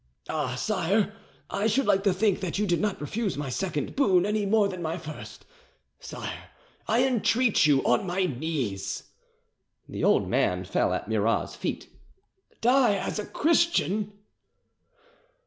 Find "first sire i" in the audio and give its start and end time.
4.97-7.05